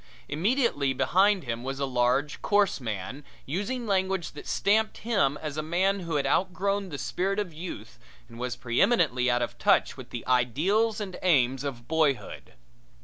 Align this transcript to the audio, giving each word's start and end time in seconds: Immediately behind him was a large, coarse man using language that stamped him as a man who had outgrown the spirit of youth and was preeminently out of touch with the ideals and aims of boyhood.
Immediately 0.27 0.93
behind 0.93 1.43
him 1.43 1.63
was 1.63 1.79
a 1.79 1.85
large, 1.85 2.41
coarse 2.41 2.79
man 2.81 3.23
using 3.45 3.85
language 3.85 4.31
that 4.31 4.47
stamped 4.47 4.97
him 4.97 5.37
as 5.39 5.57
a 5.57 5.61
man 5.61 5.99
who 5.99 6.15
had 6.15 6.25
outgrown 6.25 6.89
the 6.89 6.97
spirit 6.97 7.37
of 7.37 7.53
youth 7.53 7.99
and 8.27 8.39
was 8.39 8.55
preeminently 8.55 9.29
out 9.29 9.43
of 9.43 9.59
touch 9.59 9.97
with 9.97 10.09
the 10.09 10.25
ideals 10.25 10.99
and 10.99 11.19
aims 11.21 11.63
of 11.63 11.87
boyhood. 11.87 12.53